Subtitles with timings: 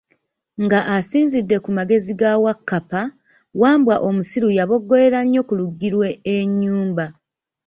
[0.63, 3.01] Nga asinzidde ku magezi ga Wakkappa,
[3.61, 7.05] Wambwa omusiru yaboggolera nnyo ku luggi lwe enyumba.